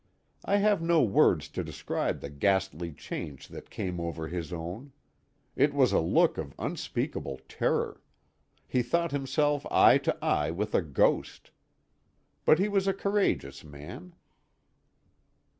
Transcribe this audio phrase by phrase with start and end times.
[0.43, 4.93] I have no words to describe the ghastly change that came over his own;
[5.55, 11.51] it was a look of unspeakable terror—he thought himself eye to eye with a ghost.
[12.45, 14.15] But he was a courageous man.